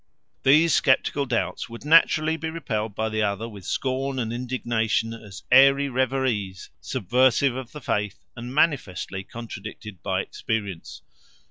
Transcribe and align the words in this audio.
These 0.41 0.81
sceptical 0.83 1.27
doubts 1.27 1.69
would 1.69 1.85
naturally 1.85 2.35
be 2.35 2.49
repelled 2.49 2.95
by 2.95 3.07
the 3.07 3.21
other 3.21 3.47
with 3.47 3.65
scorn 3.67 4.17
and 4.17 4.33
indignation 4.33 5.13
as 5.13 5.43
airy 5.51 5.89
reveries 5.89 6.71
subversive 6.81 7.55
of 7.55 7.71
the 7.71 7.81
faith 7.81 8.25
and 8.35 8.51
manifestly 8.51 9.23
contradicted 9.23 10.01
by 10.01 10.21
experience. 10.21 11.03